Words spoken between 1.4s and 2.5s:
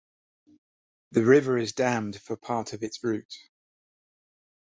is dammed for